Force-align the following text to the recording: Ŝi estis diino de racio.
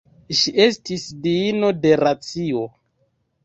Ŝi 0.37 0.53
estis 0.67 1.03
diino 1.27 1.71
de 1.85 1.95
racio. 2.05 2.69